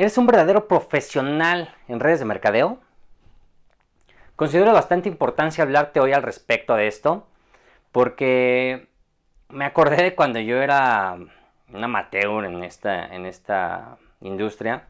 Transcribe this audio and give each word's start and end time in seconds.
¿Eres 0.00 0.16
un 0.16 0.24
verdadero 0.24 0.66
profesional 0.66 1.74
en 1.86 2.00
redes 2.00 2.20
de 2.20 2.24
mercadeo? 2.24 2.78
Considero 4.34 4.72
bastante 4.72 5.10
importancia 5.10 5.62
hablarte 5.62 6.00
hoy 6.00 6.14
al 6.14 6.22
respecto 6.22 6.74
de 6.74 6.86
esto, 6.86 7.26
porque 7.92 8.88
me 9.50 9.66
acordé 9.66 10.02
de 10.02 10.14
cuando 10.14 10.38
yo 10.40 10.62
era 10.62 11.18
un 11.70 11.84
amateur 11.84 12.46
en 12.46 12.64
esta, 12.64 13.14
en 13.14 13.26
esta 13.26 13.98
industria. 14.22 14.84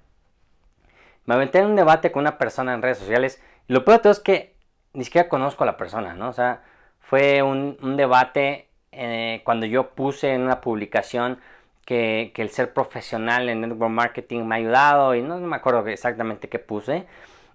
Me 1.24 1.34
aventé 1.34 1.58
en 1.58 1.66
un 1.66 1.74
debate 1.74 2.12
con 2.12 2.20
una 2.20 2.38
persona 2.38 2.72
en 2.72 2.80
redes 2.80 2.98
sociales 2.98 3.42
y 3.66 3.72
lo 3.72 3.84
peor 3.84 3.96
de 3.96 4.02
todo 4.04 4.12
es 4.12 4.20
que 4.20 4.54
ni 4.92 5.02
siquiera 5.02 5.28
conozco 5.28 5.64
a 5.64 5.66
la 5.66 5.76
persona, 5.76 6.14
¿no? 6.14 6.28
O 6.28 6.32
sea, 6.32 6.62
fue 7.00 7.42
un, 7.42 7.96
debate 7.96 8.68
eh, 8.92 9.42
cuando 9.44 9.66
yo 9.66 9.90
puse 9.90 10.34
en 10.34 10.42
una 10.42 10.60
publicación 10.60 11.40
que, 11.84 12.32
el 12.36 12.50
ser 12.50 12.72
profesional 12.72 13.48
en 13.48 13.62
network 13.62 13.90
marketing 13.90 14.44
me 14.44 14.54
ha 14.54 14.58
ayudado 14.58 15.14
y 15.14 15.22
no, 15.22 15.38
me 15.38 15.56
acuerdo 15.56 15.86
exactamente 15.88 16.48
qué 16.48 16.58
puse. 16.58 17.06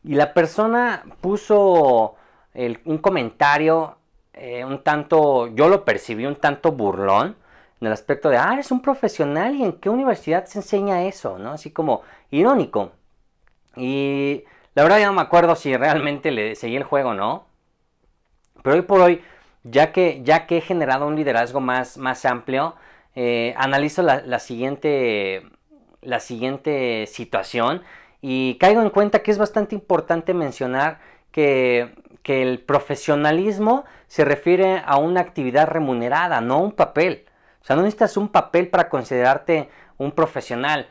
Y 0.03 0.15
la 0.15 0.33
persona 0.33 1.03
puso 1.21 2.15
un 2.85 2.97
comentario 2.99 3.97
eh, 4.37 4.65
un 4.65 4.83
tanto, 4.83 5.47
yo 5.55 5.69
lo 5.69 5.85
percibí 5.85 6.25
un 6.25 6.35
tanto 6.35 6.73
burlón, 6.73 7.37
en 7.79 7.87
el 7.87 7.93
aspecto 7.93 8.29
de, 8.29 8.37
ah, 8.37 8.51
eres 8.53 8.71
un 8.71 8.81
profesional 8.81 9.55
y 9.55 9.63
en 9.63 9.73
qué 9.73 9.89
universidad 9.89 10.45
se 10.45 10.59
enseña 10.59 11.03
eso, 11.05 11.39
¿no? 11.39 11.51
Así 11.51 11.71
como 11.71 12.01
irónico. 12.31 12.91
Y 13.77 14.43
la 14.73 14.83
verdad 14.83 14.99
ya 14.99 15.07
no 15.07 15.13
me 15.13 15.21
acuerdo 15.21 15.55
si 15.55 15.75
realmente 15.77 16.31
le 16.31 16.55
seguí 16.55 16.75
el 16.75 16.83
juego 16.83 17.09
o 17.11 17.13
no. 17.13 17.45
Pero 18.63 18.75
hoy 18.75 18.81
por 18.81 19.01
hoy, 19.01 19.23
ya 19.63 19.91
que, 19.91 20.21
ya 20.23 20.47
que 20.47 20.57
he 20.57 20.61
generado 20.61 21.07
un 21.07 21.15
liderazgo 21.15 21.61
más, 21.61 21.97
más 21.97 22.25
amplio, 22.25 22.75
eh, 23.15 23.53
analizo 23.57 24.01
la, 24.01 24.39
siguiente, 24.39 25.43
la 26.01 26.19
siguiente 26.19 27.07
situación 27.07 27.81
y 28.21 28.55
caigo 28.59 28.81
en 28.81 28.89
cuenta 28.89 29.23
que 29.23 29.31
es 29.31 29.37
bastante 29.37 29.75
importante 29.75 30.33
mencionar 30.33 30.99
que, 31.31 31.95
que 32.23 32.41
el 32.41 32.59
profesionalismo 32.59 33.85
se 34.07 34.25
refiere 34.25 34.81
a 34.85 34.97
una 34.97 35.21
actividad 35.21 35.67
remunerada, 35.67 36.41
no 36.41 36.55
a 36.55 36.59
un 36.59 36.71
papel. 36.71 37.25
O 37.61 37.65
sea, 37.65 37.75
no 37.75 37.81
necesitas 37.81 38.17
un 38.17 38.29
papel 38.29 38.67
para 38.67 38.89
considerarte 38.89 39.69
un 39.97 40.11
profesional. 40.11 40.87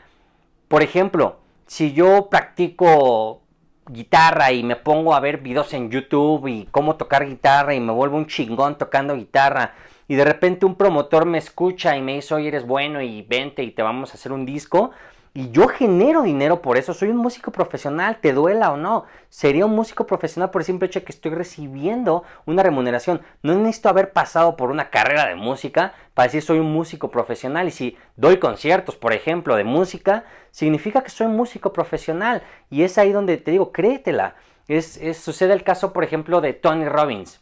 Por 0.69 0.83
ejemplo, 0.83 1.39
si 1.67 1.93
yo 1.93 2.29
practico 2.31 3.44
guitarra 3.89 4.53
y 4.53 4.63
me 4.63 4.77
pongo 4.77 5.15
a 5.15 5.21
ver 5.21 5.39
videos 5.39 5.73
en 5.75 5.91
YouTube 5.91 6.47
y 6.49 6.67
cómo 6.71 6.97
tocar 6.97 7.27
guitarra 7.27 7.75
y 7.75 7.81
me 7.81 7.93
vuelvo 7.93 8.17
un 8.17 8.27
chingón 8.27 8.79
tocando 8.79 9.15
guitarra. 9.17 9.75
Y 10.09 10.17
de 10.17 10.25
repente 10.25 10.67
un 10.67 10.75
promotor 10.75 11.25
me 11.25 11.39
escucha 11.39 11.97
y 11.97 12.03
me 12.03 12.15
dice, 12.15 12.35
oye, 12.35 12.49
eres 12.49 12.67
bueno 12.67 13.01
y 13.01 13.23
vente 13.23 13.63
y 13.63 13.71
te 13.71 13.83
vamos 13.83 14.11
a 14.11 14.15
hacer 14.15 14.33
un 14.33 14.45
disco, 14.45 14.91
y 15.37 15.51
yo 15.51 15.67
genero 15.67 16.23
dinero 16.23 16.63
por 16.63 16.79
eso, 16.79 16.95
soy 16.95 17.09
un 17.09 17.17
músico 17.17 17.51
profesional, 17.51 18.19
te 18.21 18.33
duela 18.33 18.71
o 18.71 18.77
no. 18.77 19.05
Sería 19.29 19.67
un 19.67 19.75
músico 19.75 20.07
profesional 20.07 20.53
por 20.53 20.61
el 20.61 20.67
simple 20.67 20.87
hecho 20.87 21.01
de 21.01 21.05
que 21.05 21.11
estoy 21.11 21.33
recibiendo 21.33 22.23
una 22.47 22.63
remuneración. 22.63 23.21
No 23.43 23.53
necesito 23.57 23.89
haber 23.89 24.13
pasado 24.13 24.57
por 24.57 24.71
una 24.71 24.91
carrera 24.91 25.27
de 25.27 25.35
música 25.35 25.93
para 26.15 26.29
decir 26.29 26.41
soy 26.41 26.61
un 26.61 26.73
músico 26.73 27.11
profesional. 27.11 27.67
Y 27.67 27.73
si 27.73 27.97
doy 28.15 28.39
conciertos, 28.39 28.95
por 28.95 29.13
ejemplo, 29.13 29.57
de 29.57 29.65
música, 29.65 30.25
significa 30.53 31.03
que 31.03 31.11
soy 31.11 31.27
un 31.27 31.35
músico 31.35 31.73
profesional. 31.73 32.45
Y 32.71 32.85
es 32.85 32.97
ahí 32.97 33.11
donde 33.11 33.37
te 33.37 33.51
digo, 33.51 33.73
créetela. 33.73 34.37
Es, 34.69 35.01
sucede 35.19 35.53
el 35.53 35.65
caso, 35.65 35.93
por 35.93 36.05
ejemplo, 36.05 36.41
de 36.43 36.53
Tony 36.53 36.89
Robbins. 36.89 37.41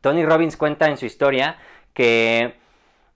Tony 0.00 0.26
Robbins 0.26 0.56
cuenta 0.56 0.88
en 0.88 0.96
su 0.96 1.06
historia 1.06 1.58
que 1.94 2.56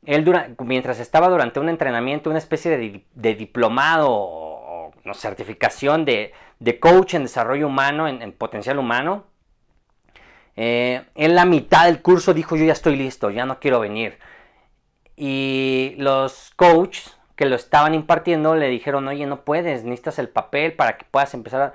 él 0.05 0.55
mientras 0.59 0.99
estaba 0.99 1.29
durante 1.29 1.61
un 1.61 1.69
entrenamiento, 1.69 2.31
una 2.31 2.39
especie 2.39 3.05
de, 3.15 3.35
diplomado 3.35 4.09
o, 4.11 4.93
certificación 5.15 6.05
de, 6.05 6.33
coach 6.81 7.15
en 7.15 7.23
desarrollo 7.23 7.67
humano, 7.67 8.09
en, 8.09 8.33
potencial 8.33 8.79
humano, 8.79 9.25
eh, 10.57 11.05
en 11.15 11.35
la 11.35 11.45
mitad 11.45 11.87
del 11.87 12.03
curso 12.03 12.35
dijo 12.35 12.57
yo 12.57 12.65
ya 12.65 12.73
estoy 12.73 12.97
listo, 12.97 13.31
ya 13.31 13.47
no 13.47 13.59
quiero 13.61 13.81
venir. 13.81 14.19
Y 15.17 15.95
los 15.99 16.53
coaches 16.57 17.17
que 17.37 17.47
lo 17.47 17.57
estaban 17.57 17.95
impartiendo 17.95 18.55
le 18.55 18.69
dijeron, 18.69 19.09
oye, 19.09 19.27
no 19.27 19.45
puedes, 19.45 19.85
necesitas 19.85 20.19
el 20.19 20.29
papel 20.29 20.75
para 20.75 20.99
que 20.99 21.05
puedas 21.11 21.33
empezar 21.35 21.75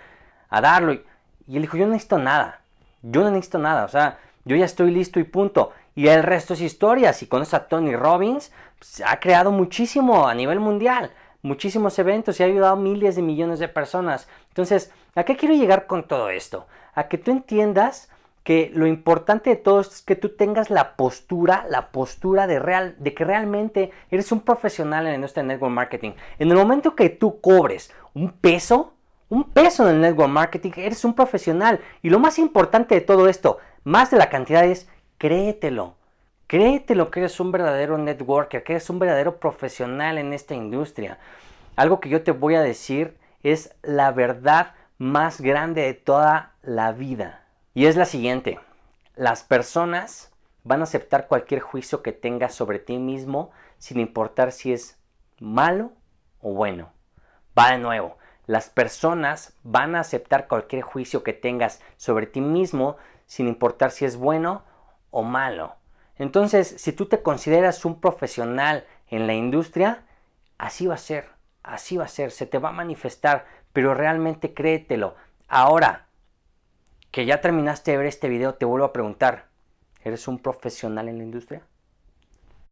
a, 0.49 0.61
darlo. 0.61 0.93
Y, 0.93 1.03
y 1.47 1.55
él 1.55 1.61
dijo, 1.63 1.77
yo 1.77 1.85
no 1.85 1.93
necesito 1.93 2.19
nada, 2.19 2.61
yo 3.01 3.21
no 3.21 3.31
necesito 3.31 3.57
nada, 3.57 3.85
o 3.85 3.87
sea, 3.87 4.19
yo 4.45 4.55
ya 4.55 4.65
estoy 4.65 4.91
listo 4.91 5.19
y 5.19 5.23
punto. 5.23 5.71
Y 5.97 6.09
el 6.09 6.21
resto 6.21 6.53
es 6.53 6.61
historia. 6.61 7.11
Si 7.11 7.25
conoces 7.25 7.55
a 7.55 7.67
Tony 7.67 7.95
Robbins, 7.95 8.51
pues, 8.77 9.01
ha 9.03 9.19
creado 9.19 9.51
muchísimo 9.51 10.27
a 10.27 10.35
nivel 10.35 10.59
mundial, 10.59 11.11
muchísimos 11.41 11.97
eventos 11.97 12.39
y 12.39 12.43
ha 12.43 12.45
ayudado 12.45 12.73
a 12.73 12.79
miles 12.79 13.15
de 13.15 13.23
millones 13.23 13.57
de 13.57 13.67
personas. 13.67 14.27
Entonces, 14.49 14.91
¿a 15.15 15.23
qué 15.23 15.35
quiero 15.35 15.55
llegar 15.55 15.87
con 15.87 16.07
todo 16.07 16.29
esto? 16.29 16.67
A 16.93 17.07
que 17.07 17.17
tú 17.17 17.31
entiendas 17.31 18.11
que 18.43 18.71
lo 18.75 18.85
importante 18.85 19.49
de 19.49 19.55
todo 19.55 19.79
esto 19.81 19.95
es 19.95 20.01
que 20.03 20.15
tú 20.15 20.35
tengas 20.35 20.69
la 20.69 20.95
postura, 20.95 21.65
la 21.67 21.87
postura 21.87 22.45
de, 22.45 22.59
real, 22.59 22.95
de 22.99 23.15
que 23.15 23.25
realmente 23.25 23.89
eres 24.11 24.31
un 24.31 24.41
profesional 24.41 25.07
en 25.07 25.21
de 25.21 25.43
network 25.43 25.73
marketing. 25.73 26.11
En 26.37 26.51
el 26.51 26.57
momento 26.57 26.95
que 26.95 27.09
tú 27.09 27.41
cobres 27.41 27.91
un 28.13 28.33
peso, 28.33 28.93
un 29.29 29.45
peso 29.45 29.89
en 29.89 29.95
el 29.95 30.01
network 30.01 30.29
marketing, 30.29 30.73
eres 30.75 31.03
un 31.03 31.15
profesional. 31.15 31.79
Y 32.03 32.11
lo 32.11 32.19
más 32.19 32.37
importante 32.37 32.93
de 32.93 33.01
todo 33.01 33.27
esto, 33.27 33.57
más 33.83 34.11
de 34.11 34.17
la 34.17 34.29
cantidad 34.29 34.63
es 34.63 34.87
Créetelo. 35.17 35.95
Créetelo 36.45 37.09
que 37.09 37.21
eres 37.21 37.39
un 37.39 37.51
verdadero 37.51 37.97
networker, 37.97 38.63
que 38.63 38.73
eres 38.73 38.89
un 38.89 38.99
verdadero 38.99 39.39
profesional 39.39 40.19
en 40.19 40.31
esta 40.31 40.53
industria. 40.53 41.17
Algo 41.75 41.99
que 41.99 42.09
yo 42.09 42.23
te 42.23 42.31
voy 42.31 42.53
a 42.53 42.61
decir 42.61 43.17
es 43.41 43.75
la 43.81 44.11
verdad 44.11 44.75
más 44.99 45.41
grande 45.41 45.81
de 45.81 45.95
toda 45.95 46.53
la 46.61 46.91
vida. 46.91 47.43
Y 47.73 47.87
es 47.87 47.95
la 47.95 48.05
siguiente. 48.05 48.59
Las 49.15 49.43
personas 49.43 50.31
van 50.63 50.81
a 50.81 50.83
aceptar 50.83 51.27
cualquier 51.27 51.61
juicio 51.61 52.03
que 52.03 52.11
tengas 52.11 52.53
sobre 52.53 52.77
ti 52.77 52.97
mismo 52.97 53.51
sin 53.79 53.99
importar 53.99 54.51
si 54.51 54.71
es 54.71 54.99
malo 55.39 55.93
o 56.41 56.53
bueno. 56.53 56.91
Va 57.57 57.71
de 57.71 57.79
nuevo. 57.79 58.17
Las 58.45 58.69
personas 58.69 59.57
van 59.63 59.95
a 59.95 60.01
aceptar 60.01 60.47
cualquier 60.47 60.83
juicio 60.83 61.23
que 61.23 61.33
tengas 61.33 61.81
sobre 61.97 62.27
ti 62.27 62.39
mismo 62.39 62.97
sin 63.25 63.47
importar 63.47 63.89
si 63.91 64.05
es 64.05 64.15
bueno 64.15 64.63
o 65.17 65.23
malo. 65.23 65.73
Entonces, 66.19 66.75
si 66.77 66.93
tú 66.93 67.07
te 67.07 67.23
consideras 67.23 67.85
un 67.85 67.99
profesional 67.99 68.85
en 69.07 69.25
la 69.25 69.33
industria, 69.33 70.03
así 70.59 70.85
va 70.85 70.93
a 70.93 70.99
ser, 70.99 71.29
así 71.63 71.97
va 71.97 72.03
a 72.03 72.07
ser, 72.07 72.29
se 72.29 72.45
te 72.45 72.59
va 72.59 72.69
a 72.69 72.73
manifestar, 72.83 73.47
pero 73.73 73.95
realmente 73.95 74.53
créetelo. 74.53 75.15
Ahora 75.47 76.05
que 77.09 77.25
ya 77.25 77.41
terminaste 77.41 77.89
de 77.89 77.97
ver 77.97 78.05
este 78.05 78.29
video, 78.29 78.53
te 78.53 78.65
vuelvo 78.65 78.85
a 78.85 78.93
preguntar, 78.93 79.47
¿eres 80.03 80.27
un 80.27 80.37
profesional 80.37 81.09
en 81.09 81.17
la 81.17 81.23
industria? 81.23 81.63